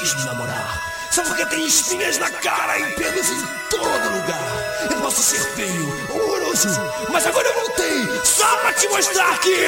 quis 0.00 0.14
me 0.14 0.24
namorar. 0.24 0.80
Só 1.10 1.22
porque 1.22 1.44
tem 1.46 1.66
espinhas 1.66 2.18
na 2.18 2.30
cara 2.30 2.78
e 2.78 2.92
pelos 2.94 3.28
em 3.28 3.46
todo 3.68 3.84
lugar. 3.84 4.88
Eu 4.90 5.00
posso 5.00 5.22
ser 5.22 5.40
feio, 5.54 6.06
horroroso, 6.08 6.68
mas 7.10 7.26
agora 7.26 7.46
eu 7.48 7.54
voltei 7.54 8.22
só 8.24 8.56
pra 8.58 8.72
te 8.72 8.88
mostrar 8.88 9.38
que. 9.40 9.50
Eu 9.50 9.60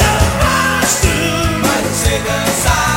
sou 0.00 0.16
um 0.20 0.34
monstro, 0.80 1.60
mas 1.62 1.86
você 1.86 2.18
dançar. 2.18 2.93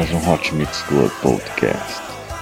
Mais 0.00 0.10
um 0.12 0.32
Hot 0.32 0.54
Mix 0.54 0.80
Club 0.84 1.10
Podcast. 1.20 2.00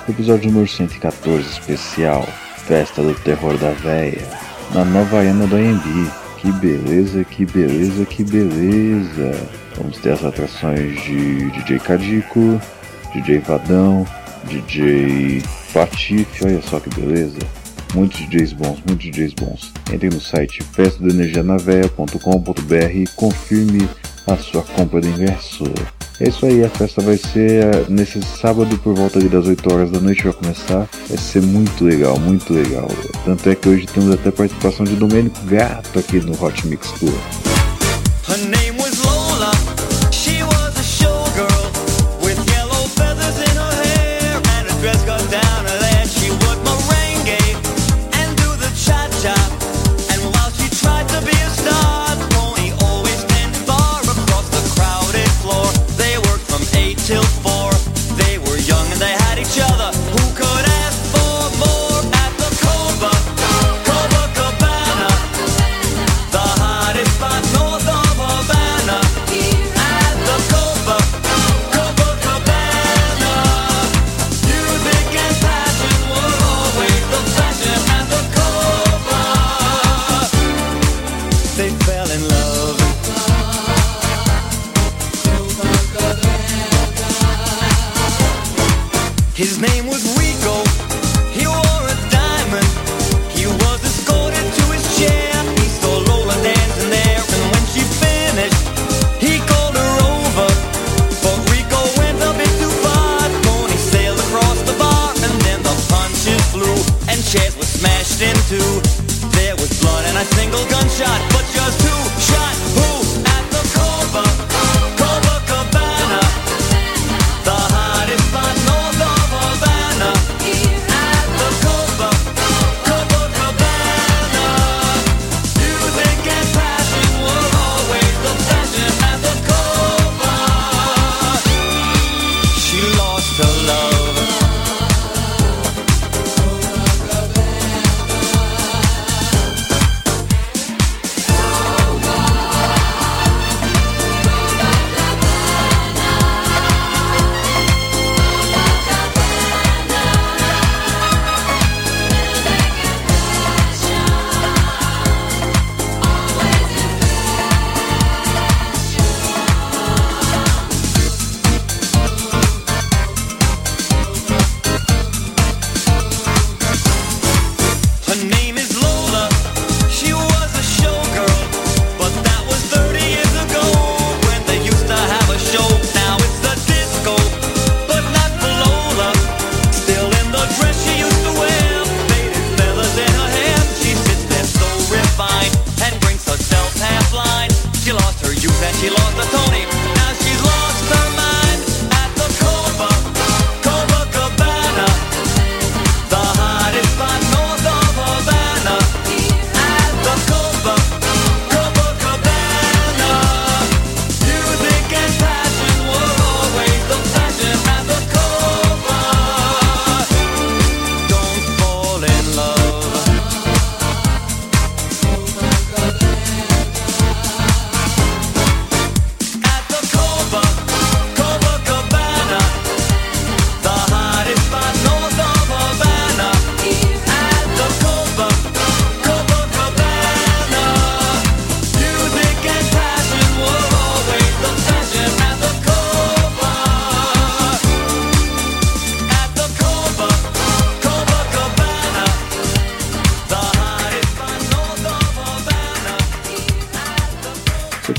Episódio 0.08 0.52
número 0.52 0.68
114 0.68 1.44
especial 1.44 2.24
Festa 2.56 3.02
do 3.02 3.12
Terror 3.14 3.58
da 3.58 3.72
Véia 3.72 4.24
na 4.72 4.84
nova 4.84 5.18
arena 5.18 5.44
do 5.44 5.56
AMB. 5.56 6.08
Que 6.36 6.52
beleza, 6.52 7.24
que 7.24 7.44
beleza, 7.44 8.06
que 8.06 8.22
beleza! 8.22 9.48
Vamos 9.76 9.98
ter 9.98 10.12
as 10.12 10.24
atrações 10.24 11.02
de 11.02 11.50
DJ 11.50 11.80
Cadico, 11.80 12.60
DJ 13.12 13.40
Vadão, 13.40 14.06
DJ 14.44 15.42
Patife, 15.74 16.44
olha 16.44 16.62
só 16.62 16.78
que 16.78 16.90
beleza! 16.90 17.40
Muitos 17.92 18.20
DJs 18.20 18.52
bons, 18.52 18.80
muitos 18.86 19.10
DJs 19.10 19.32
bons. 19.32 19.72
Entre 19.92 20.08
no 20.08 20.20
site 20.20 20.62
festadoenergianaveia.com.br 20.62 22.94
e 22.94 23.04
confirme 23.16 23.88
a 24.28 24.36
sua 24.36 24.62
compra 24.62 25.00
de 25.00 25.08
ingresso. 25.08 25.64
É 26.20 26.28
isso 26.28 26.46
aí, 26.46 26.64
a 26.64 26.68
festa 26.68 27.00
vai 27.00 27.16
ser 27.16 27.64
eh, 27.64 27.84
nesse 27.88 28.20
sábado 28.22 28.76
por 28.78 28.92
volta 28.92 29.20
das 29.20 29.46
8 29.46 29.72
horas 29.72 29.90
da 29.90 30.00
noite 30.00 30.24
vai 30.24 30.32
começar. 30.32 30.88
Vai 31.08 31.16
ser 31.16 31.42
muito 31.42 31.84
legal, 31.84 32.18
muito 32.18 32.52
legal. 32.52 32.88
Tanto 33.24 33.48
é 33.48 33.54
que 33.54 33.68
hoje 33.68 33.86
temos 33.86 34.12
até 34.12 34.32
participação 34.32 34.84
de 34.84 34.96
Domênico 34.96 35.38
Gato 35.46 35.96
aqui 35.96 36.18
no 36.18 36.32
Hot 36.42 36.66
Mix 36.66 36.90
Tour. 36.98 37.57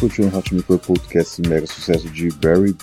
Curtiu 0.10 0.26
um 0.26 0.36
Hot 0.38 0.54
Micro 0.56 0.80
Podcast 0.80 1.40
mega 1.48 1.68
sucesso 1.68 2.10
de 2.10 2.30
Barry 2.32 2.74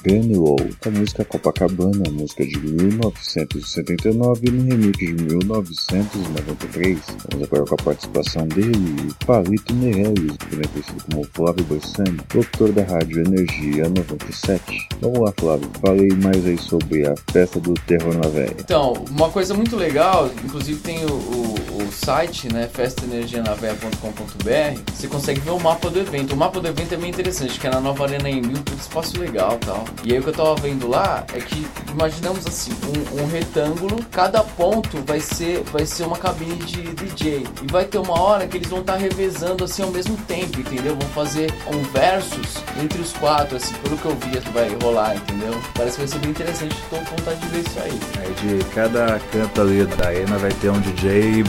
com 0.81 0.88
a 0.88 0.93
música 0.93 1.25
Copacabana, 1.25 2.05
música 2.12 2.46
de 2.46 2.56
1979 2.58 4.49
no 4.50 4.62
remix 4.70 4.96
de 4.99 5.12
1993. 5.12 6.99
Vamos 7.31 7.46
agora 7.49 7.64
com 7.64 7.75
a 7.75 7.78
participação 7.78 8.46
dele, 8.46 9.12
Palito 9.26 9.75
Meirelles, 9.75 10.37
também 10.37 10.69
conhecido 10.69 11.02
como 11.11 11.26
Flávio 11.34 11.64
Bossani, 11.64 12.17
locutor 12.32 12.70
da 12.73 12.84
rádio 12.84 13.19
Energia 13.26 13.88
97. 13.88 14.88
Vamos 15.00 15.19
lá, 15.19 15.32
Flávio, 15.37 15.69
falei 15.81 16.08
mais 16.23 16.46
aí 16.46 16.58
sobre 16.58 17.08
a 17.08 17.14
festa 17.32 17.58
do 17.58 17.75
terror 17.75 18.14
na 18.14 18.28
véia. 18.28 18.55
Então, 18.61 18.93
uma 19.11 19.31
coisa 19.31 19.52
muito 19.52 19.75
legal, 19.76 20.31
inclusive 20.44 20.78
tem 20.81 21.05
o, 21.05 21.11
o- 21.12 21.56
o 21.76 21.93
site, 21.93 22.50
né, 22.52 22.69
festaenergianaveia.com.br, 22.73 24.81
você 24.94 25.06
consegue 25.08 25.40
ver 25.40 25.50
o 25.50 25.61
mapa 25.61 25.90
do 25.90 25.99
evento. 26.00 26.32
O 26.34 26.37
mapa 26.37 26.58
do 26.61 26.67
evento 26.69 26.94
é 26.94 26.96
bem 26.96 27.11
interessante, 27.16 27.58
que 27.58 27.66
é 27.66 27.70
na 27.70 27.80
nova 27.80 28.04
Arena 28.04 28.28
em 28.28 28.42
Mil, 28.42 28.58
tudo 28.62 28.78
espaço 28.78 29.18
legal 29.18 29.58
e 29.60 29.64
tal. 29.64 29.84
E 30.04 30.12
aí 30.12 30.18
o 30.18 30.22
que 30.22 30.28
eu 30.28 30.32
tava 30.34 30.54
vendo 30.56 30.86
lá 30.86 31.24
é 31.32 31.38
que, 31.40 31.66
imaginamos 31.90 32.46
assim, 32.46 32.72
um, 32.84 33.22
um 33.22 33.26
retângulo, 33.26 34.04
cada 34.12 34.42
ponto 34.42 35.02
vai 35.06 35.18
ser, 35.18 35.62
vai 35.72 35.86
ser 35.86 36.04
uma 36.04 36.18
cabine 36.18 36.56
de 36.56 36.82
DJ. 36.94 37.46
E 37.62 37.72
vai 37.72 37.84
ter 37.86 37.98
uma 37.98 38.20
hora 38.20 38.46
que 38.46 38.58
eles 38.58 38.68
vão 38.68 38.80
estar 38.80 38.96
revezando 38.96 39.64
assim 39.64 39.82
ao 39.82 39.90
mesmo 39.90 40.16
tempo, 40.28 40.61
entendeu? 40.61 40.94
Vão 41.00 41.08
fazer 41.11 41.52
um 41.73 41.82
versus 41.85 42.58
entre 42.82 43.00
os 43.00 43.12
quatro, 43.14 43.56
assim, 43.56 43.75
pelo 43.76 43.96
que 43.96 44.04
eu 44.04 44.16
vi 44.16 44.38
que 44.38 44.50
vai 44.50 44.68
rolar, 44.82 45.16
entendeu? 45.16 45.58
Parece 45.75 45.94
que 45.96 46.02
vai 46.02 46.08
ser 46.08 46.18
bem 46.18 46.30
interessante, 46.30 46.76
tô 46.90 46.96
com 46.96 47.04
vontade 47.16 47.40
de 47.40 47.46
ver 47.49 47.61
isso 47.66 47.78
aí. 47.80 48.00
Aí 48.18 48.58
de 48.58 48.64
cada 48.75 49.18
canto 49.32 49.61
ali 49.62 49.87
da 49.87 50.08
arena 50.08 50.37
vai 50.37 50.52
ter 50.52 50.68
um 50.70 50.80
DJ 50.80 51.44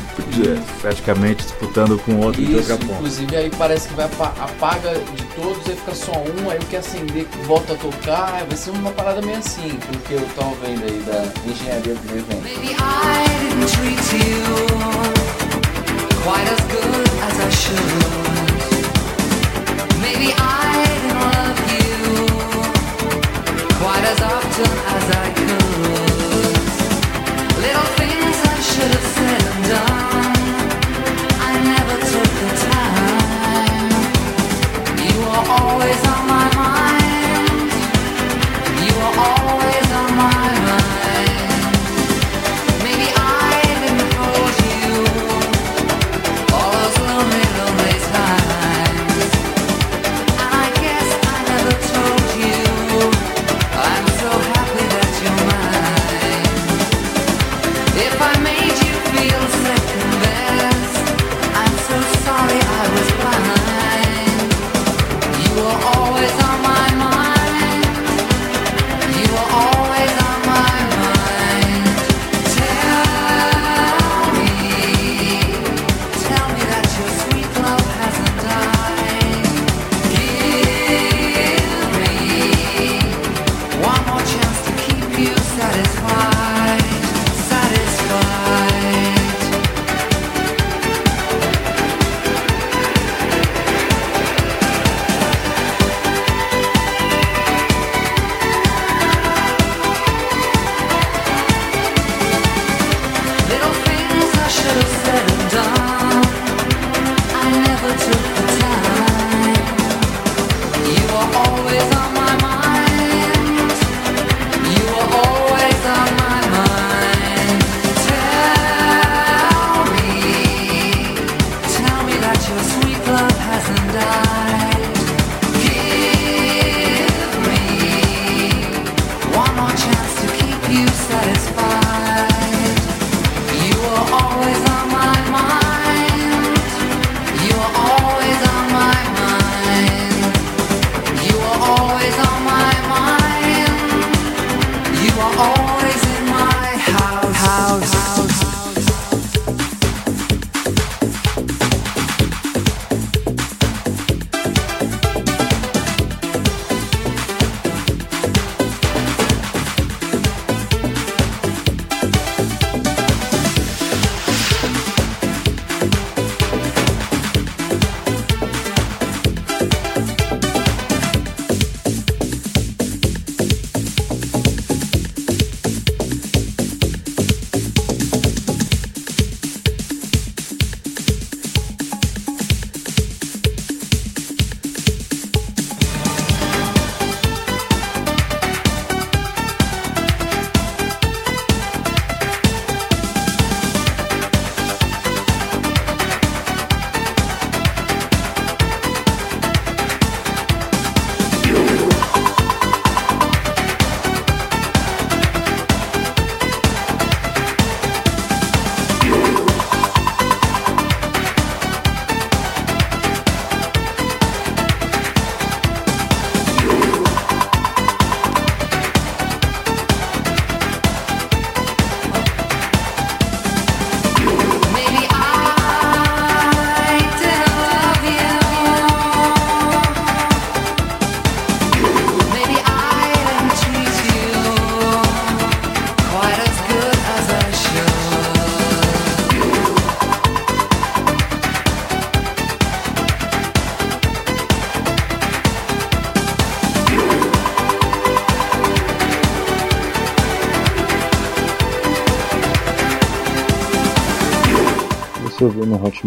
praticamente 0.81 1.43
disputando 1.43 1.97
com 2.03 2.19
outro 2.21 2.41
Isso, 2.41 2.71
inclusive 2.73 3.35
aí 3.35 3.49
parece 3.57 3.87
que 3.89 3.93
vai 3.95 4.05
apa- 4.05 4.33
apaga 4.39 4.91
de 4.91 5.26
todos, 5.37 5.69
aí 5.69 5.75
fica 5.75 5.93
só 5.95 6.11
um, 6.11 6.49
aí 6.49 6.57
o 6.57 6.65
que 6.65 6.75
acender 6.75 7.27
volta 7.45 7.73
a 7.73 7.77
tocar, 7.77 8.43
vai 8.45 8.57
ser 8.57 8.71
uma 8.71 8.91
parada 8.91 9.21
meio 9.21 9.37
assim, 9.37 9.77
pelo 9.85 9.99
que 10.03 10.13
eu 10.13 10.27
tava 10.35 10.55
vendo 10.55 10.83
aí 10.83 10.99
da 11.05 11.23
engenharia 11.49 11.93
do 11.93 12.17
evento. 12.17 12.41
Maybe 12.43 12.73
I 12.73 13.27
didn't 13.41 13.71
treat 13.71 14.13
you 14.17 14.43
quite 16.23 16.49
as 16.49 16.59
good 16.73 17.07
as 17.23 17.39
I 17.39 17.49
should. 17.51 18.27
Maybe 20.01 20.33
I 20.33 20.85
didn't 20.87 21.19
love 21.21 21.59
you 21.77 21.91
quite 23.79 24.05
as 24.05 24.19
often 24.21 24.71
as 24.95 25.05
I 25.15 25.36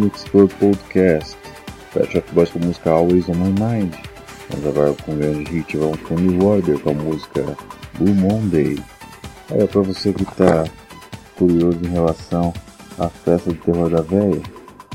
Mix 0.00 0.24
Club 0.24 0.50
Podcast. 0.58 1.36
Pet 1.92 2.10
Shop 2.10 2.32
Boys 2.32 2.50
com 2.50 2.58
a 2.58 2.62
música 2.62 2.90
Always 2.90 3.28
on 3.28 3.34
My 3.34 3.50
Mind. 3.50 3.94
Vamos 4.48 4.66
agora 4.66 4.94
com 4.94 5.12
um 5.12 5.18
grande 5.18 5.50
hit, 5.50 5.76
vamos 5.76 6.00
com 6.00 6.14
New 6.14 6.42
Order 6.42 6.78
com 6.80 6.90
a 6.90 6.94
música 6.94 7.44
Blue 7.98 8.14
Monday. 8.14 8.82
Aí, 9.50 9.68
pra 9.68 9.82
você 9.82 10.14
que 10.14 10.24
tá 10.24 10.64
curioso 11.36 11.78
em 11.84 11.88
relação 11.88 12.50
à 12.98 13.10
festa 13.10 13.50
do 13.52 13.58
terror 13.58 13.90
da 13.90 14.00
véia, 14.00 14.40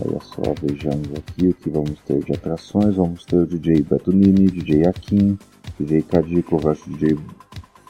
olha 0.03 0.19
só, 0.21 0.41
vejamos 0.59 1.09
aqui 1.15 1.49
o 1.49 1.53
que 1.53 1.69
vamos 1.69 1.99
ter 2.01 2.23
de 2.23 2.33
atrações. 2.33 2.95
Vamos 2.95 3.25
ter 3.25 3.37
o 3.37 3.45
DJ 3.45 3.83
Beto 3.83 4.11
Nini, 4.11 4.47
DJ 4.47 4.87
Akin, 4.87 5.37
DJ 5.79 6.01
Cadico 6.01 6.57
versus 6.57 6.97
DJ, 6.97 7.15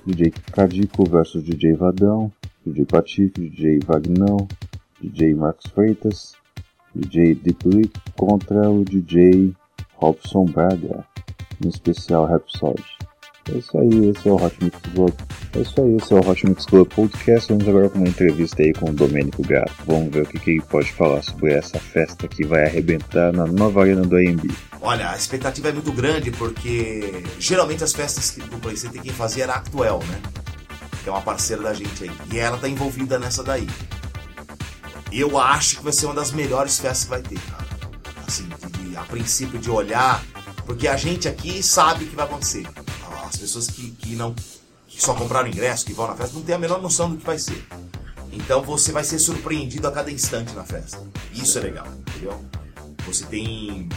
DJ 0.05 0.33
Cadico 0.51 1.09
versus 1.09 1.41
DJ 1.43 1.75
Vadão, 1.75 2.29
DJ 2.65 2.85
Patife, 2.85 3.49
DJ 3.49 3.79
Vagnão, 3.85 4.47
DJ 5.01 5.33
Marcos 5.33 5.71
Freitas, 5.71 6.33
DJ 6.95 7.35
Deep 7.35 7.91
contra 8.15 8.69
o 8.69 8.83
DJ 8.83 9.53
Robson 9.95 10.45
Braga, 10.45 11.05
no 11.63 11.69
especial 11.69 12.25
Rhapsody. 12.25 12.83
É 13.53 13.57
isso 13.59 13.77
aí, 13.77 14.09
esse 14.09 14.27
é 14.27 14.31
o 14.31 14.43
Hot 14.43 14.55
Mix 14.63 14.77
Club. 14.93 15.13
É 15.55 15.59
isso 15.59 15.81
aí, 15.81 15.95
esse 15.95 16.13
é 16.13 16.15
o 16.15 16.27
Hot 16.27 16.47
Mix 16.47 16.65
Club 16.65 16.87
Podcast. 16.87 17.53
Vamos 17.53 17.67
agora 17.67 17.89
com 17.89 17.99
uma 17.99 18.07
entrevista 18.07 18.63
aí 18.63 18.73
com 18.73 18.89
o 18.89 18.93
Domênico 18.93 19.43
Gato. 19.43 19.71
Vamos 19.85 20.11
ver 20.11 20.23
o 20.23 20.25
que, 20.25 20.39
que 20.39 20.51
ele 20.51 20.61
pode 20.61 20.91
falar 20.91 21.21
sobre 21.21 21.53
essa 21.53 21.79
festa 21.79 22.27
que 22.27 22.43
vai 22.43 22.65
arrebentar 22.65 23.31
na 23.31 23.45
nova 23.45 23.81
arena 23.81 24.01
do 24.01 24.15
AMB. 24.15 24.51
Olha, 24.81 25.11
a 25.11 25.15
expectativa 25.15 25.69
é 25.69 25.73
muito 25.73 25.91
grande 25.91 26.31
porque 26.31 27.23
geralmente 27.39 27.83
as 27.83 27.93
festas 27.93 28.31
que 28.31 28.41
do 28.41 28.57
PlayStation 28.57 28.99
tem 28.99 29.11
fazia 29.11 29.43
era 29.43 29.53
a 29.53 29.57
Actuel, 29.57 29.99
né? 30.09 30.21
Que 31.03 31.09
é 31.09 31.11
uma 31.11 31.21
parceira 31.21 31.61
da 31.61 31.73
gente 31.73 32.03
aí. 32.03 32.11
E 32.33 32.39
ela 32.39 32.57
tá 32.57 32.67
envolvida 32.67 33.19
nessa 33.19 33.43
daí. 33.43 33.67
Eu 35.17 35.37
acho 35.39 35.77
que 35.77 35.83
vai 35.83 35.93
ser 35.93 36.07
uma 36.07 36.13
das 36.15 36.31
melhores 36.31 36.77
festas 36.77 37.03
que 37.05 37.09
vai 37.09 37.21
ter, 37.21 37.39
cara. 37.39 37.65
Assim, 38.27 38.47
de- 38.71 38.97
a 38.97 39.01
princípio 39.03 39.57
de 39.59 39.69
olhar, 39.69 40.23
porque 40.65 40.87
a 40.87 40.97
gente 40.97 41.27
aqui 41.27 41.63
sabe 41.63 42.03
o 42.03 42.07
que 42.07 42.15
vai 42.15 42.25
acontecer. 42.25 42.67
As 43.25 43.37
pessoas 43.37 43.67
que, 43.67 43.91
que 43.91 44.15
não 44.15 44.33
que 44.87 45.01
só 45.01 45.13
compraram 45.13 45.47
ingresso, 45.47 45.85
que 45.85 45.93
vão 45.93 46.07
na 46.07 46.15
festa, 46.15 46.35
não 46.35 46.41
têm 46.43 46.55
a 46.55 46.59
menor 46.59 46.81
noção 46.81 47.09
do 47.09 47.17
que 47.17 47.25
vai 47.25 47.37
ser. 47.39 47.65
Então 48.31 48.61
você 48.61 48.91
vai 48.91 49.03
ser 49.03 49.19
surpreendido 49.19 49.87
a 49.87 49.91
cada 49.91 50.11
instante 50.11 50.53
na 50.53 50.63
festa. 50.63 51.01
Isso 51.33 51.57
é 51.57 51.61
legal, 51.61 51.87
entendeu? 52.07 52.43
Você 53.05 53.25
tem 53.25 53.87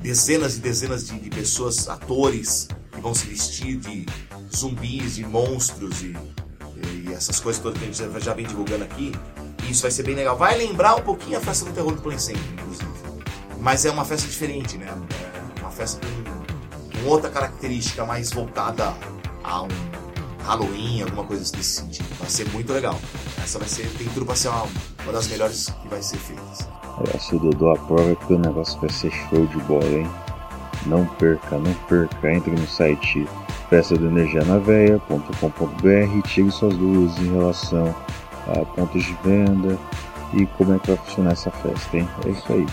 dezenas 0.00 0.56
e 0.56 0.60
dezenas 0.60 1.06
de, 1.06 1.18
de 1.18 1.30
pessoas, 1.30 1.88
atores, 1.88 2.68
que 2.92 3.00
vão 3.00 3.14
se 3.14 3.26
vestir 3.26 3.76
de 3.76 4.06
zumbis, 4.54 5.16
de 5.16 5.24
monstros 5.24 6.02
e, 6.02 6.14
e 7.04 7.12
essas 7.12 7.40
coisas 7.40 7.62
todas 7.62 7.78
que 7.78 7.84
a 7.84 7.88
gente 7.90 8.24
já 8.24 8.34
vem 8.34 8.46
divulgando 8.46 8.84
aqui. 8.84 9.12
Isso 9.72 9.80
vai 9.80 9.90
ser 9.90 10.02
bem 10.02 10.14
legal. 10.14 10.36
Vai 10.36 10.58
lembrar 10.58 10.96
um 10.96 11.00
pouquinho 11.00 11.38
a 11.38 11.40
festa 11.40 11.64
do 11.64 11.72
terror 11.72 11.94
do 11.94 12.02
Play 12.02 12.16
inclusive. 12.16 12.86
Mas 13.58 13.86
é 13.86 13.90
uma 13.90 14.04
festa 14.04 14.28
diferente, 14.28 14.76
né? 14.76 14.86
É 15.56 15.60
uma 15.60 15.70
festa 15.70 15.98
com, 16.06 16.98
com 16.98 17.08
outra 17.08 17.30
característica 17.30 18.04
mais 18.04 18.30
voltada 18.30 18.92
a 19.42 19.62
um 19.62 19.68
Halloween, 20.44 21.00
alguma 21.00 21.24
coisa 21.24 21.50
desse 21.56 21.80
sentido. 21.80 22.06
Vai 22.18 22.28
ser 22.28 22.46
muito 22.50 22.70
legal. 22.70 23.00
Essa 23.42 23.58
vai 23.58 23.66
ser, 23.66 23.88
tem 23.96 24.06
tudo 24.08 24.26
pra 24.26 24.34
ser 24.34 24.48
uma, 24.48 24.68
uma 25.04 25.12
das 25.12 25.26
melhores 25.28 25.70
que 25.80 25.88
vai 25.88 26.02
ser 26.02 26.18
feitas. 26.18 26.68
Olha, 26.98 27.18
se 27.18 27.34
o 27.34 27.38
Dodô 27.38 27.70
aprova 27.70 28.14
que 28.14 28.34
o 28.34 28.38
negócio 28.38 28.78
vai 28.78 28.90
ser 28.90 29.10
show 29.10 29.46
de 29.46 29.56
bola, 29.60 29.86
hein? 29.86 30.06
Não 30.84 31.06
perca, 31.06 31.56
não 31.56 31.72
perca. 31.88 32.30
Entre 32.30 32.50
no 32.50 32.68
site 32.68 33.26
festadoenergianaveia.com.br 33.70 36.18
e 36.18 36.22
tire 36.28 36.50
suas 36.50 36.76
dúvidas 36.76 37.18
em 37.18 37.32
relação 37.32 37.94
a 38.48 38.64
pontos 38.64 39.02
de 39.02 39.16
venda 39.24 39.78
e 40.34 40.46
como 40.46 40.74
é 40.74 40.78
que 40.78 40.88
vai 40.88 40.96
funcionar 40.96 41.32
essa 41.32 41.50
festa, 41.50 41.96
hein? 41.96 42.08
É 42.26 42.30
isso 42.30 42.52
aí. 42.52 42.66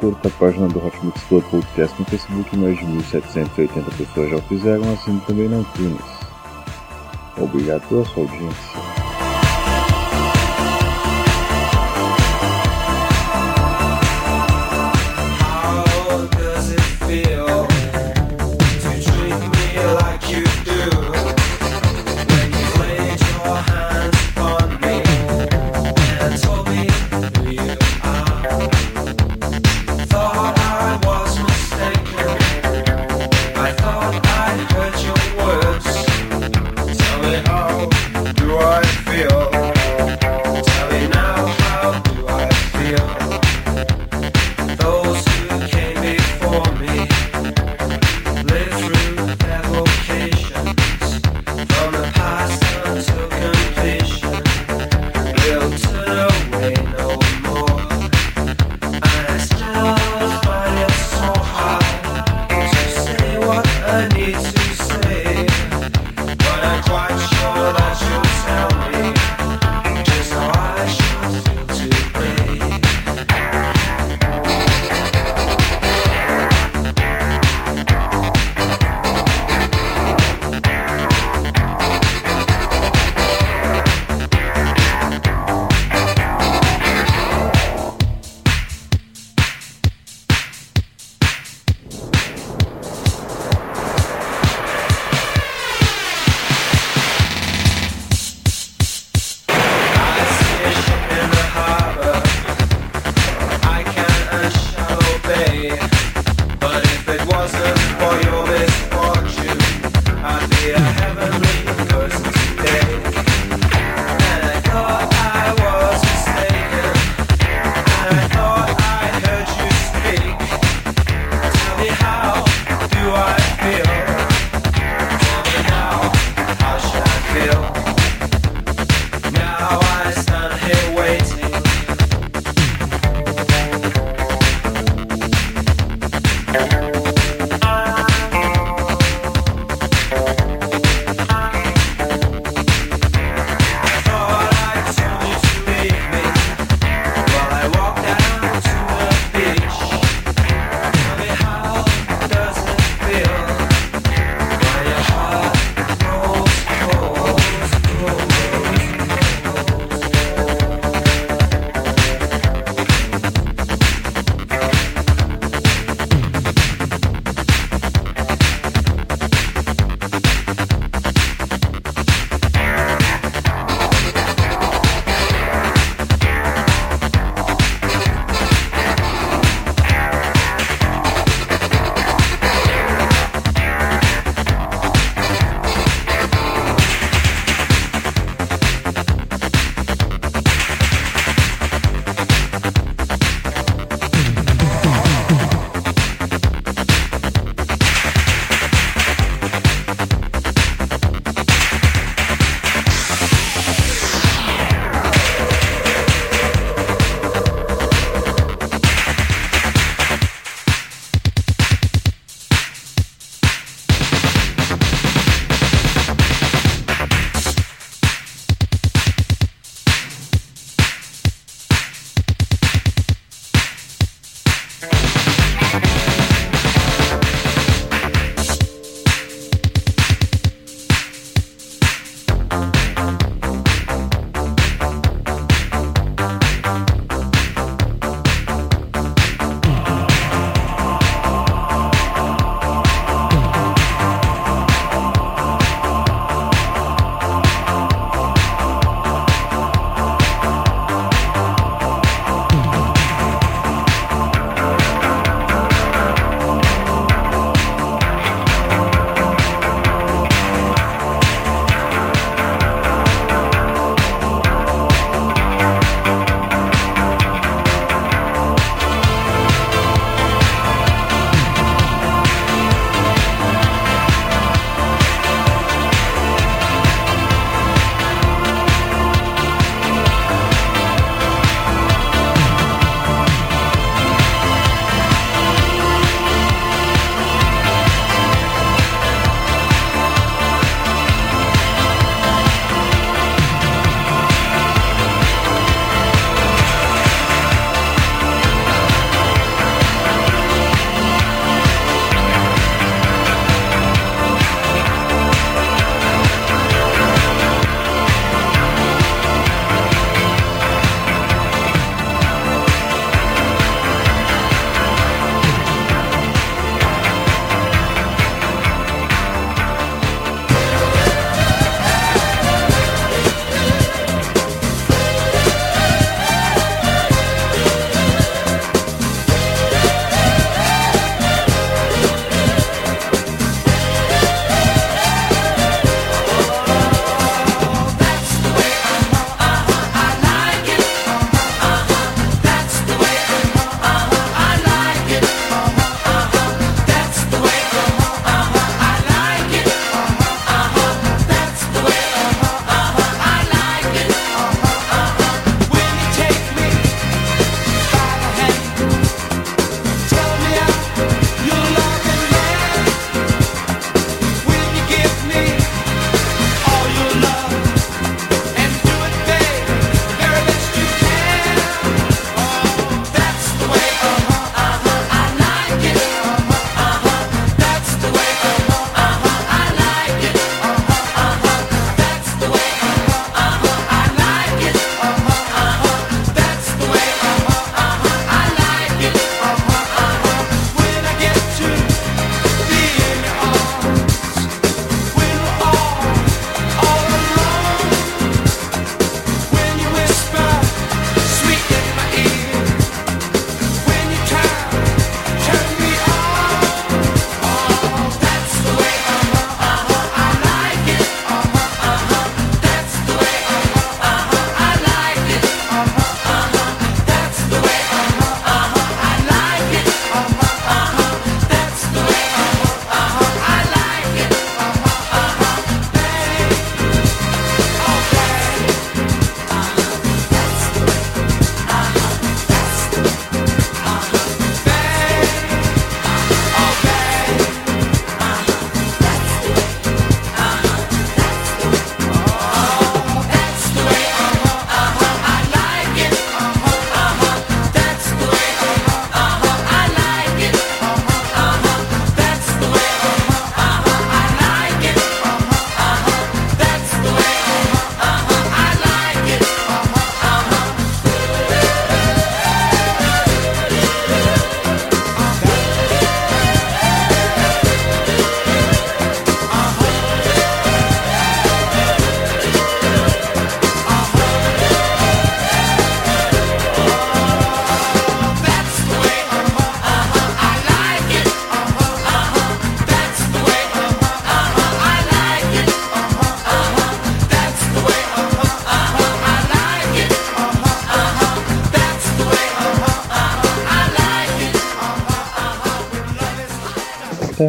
Curta 0.00 0.28
a 0.28 0.30
página 0.32 0.68
do 0.68 0.84
Hot 0.84 0.98
Mix 1.04 1.22
Club 1.24 1.44
Podcast 1.44 1.98
no 1.98 2.06
Facebook, 2.06 2.56
mais 2.56 2.78
de 2.78 2.84
1.780 2.84 3.96
pessoas 3.96 4.30
já 4.30 4.36
o 4.36 4.42
fizeram, 4.42 4.92
assim 4.92 5.18
também 5.26 5.48
no 5.48 5.62
iTunes. 5.62 6.16
Obrigado 7.38 7.86
pela 7.88 8.04
sua 8.04 8.22
audiência. 8.22 8.85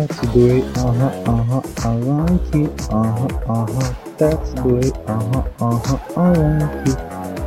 That's 0.07 0.21
the 0.21 0.39
way, 0.39 0.61
uh-huh, 0.61 1.31
uh-huh, 1.31 1.61
I 1.83 1.95
like 1.97 2.55
it, 2.55 2.81
uh-huh, 2.89 3.27
uh-huh, 3.45 3.93
that's 4.17 4.53
the 4.53 4.63
way, 4.63 4.91
uh-huh, 5.05 5.43
uh-huh, 5.59 5.99
I 6.15 6.31
like 6.31 6.87
it. 6.87 6.97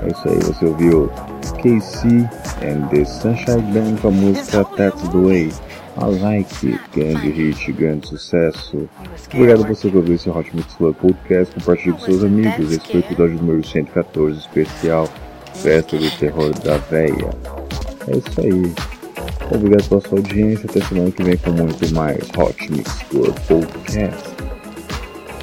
É 0.02 0.08
isso 0.10 0.28
aí, 0.28 0.38
você 0.40 0.66
ouviu 0.66 1.10
KC 1.62 2.28
and 2.60 2.86
the 2.90 3.02
Sunshine 3.06 3.62
Band 3.72 3.96
com 4.02 4.08
a 4.08 4.10
música 4.10 4.62
That's 4.76 5.08
the 5.08 5.18
Way. 5.18 5.52
I 5.96 6.04
like 6.20 6.66
it, 6.66 6.80
grande 6.94 7.30
hit, 7.30 7.72
grande 7.72 8.08
sucesso. 8.08 8.86
Obrigado 9.32 9.64
a 9.64 9.68
você 9.68 9.90
que 9.90 9.96
ouviu 9.96 10.16
esse 10.16 10.28
Hot 10.28 10.54
Mix 10.54 10.74
Club 10.74 10.94
Podcast, 10.96 11.54
compartilhe 11.54 11.92
com 11.94 12.00
seus 12.00 12.22
amigos. 12.22 12.72
Esse 12.72 12.80
foi 12.80 13.00
o 13.00 13.04
episódio 13.04 13.36
número 13.36 13.66
114, 13.66 14.38
especial 14.38 15.08
Festa 15.54 15.96
do 15.96 16.10
Terror 16.18 16.50
da 16.60 16.76
Véia. 16.76 17.30
É 18.06 18.16
isso 18.18 18.40
aí. 18.40 18.89
Obrigado 19.50 19.88
pela 19.88 20.00
sua 20.00 20.18
audiência. 20.18 20.66
Até 20.68 20.80
semana 20.80 21.10
que 21.10 21.22
vem 21.22 21.36
com 21.36 21.50
muito 21.50 21.94
mais 21.94 22.18
Hot 22.36 22.72
Mix 22.72 23.02
Club 23.10 23.34
Podcast. 23.48 24.30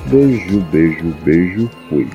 Beijo, 0.08 0.62
beijo, 0.72 1.14
beijo. 1.24 1.70
Fui. 1.90 2.08